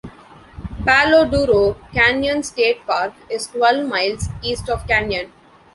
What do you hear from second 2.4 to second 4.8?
State Park is twelve miles east